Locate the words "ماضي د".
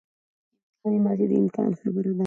1.05-1.33